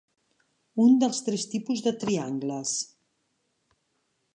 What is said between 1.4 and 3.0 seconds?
tipus de triangles.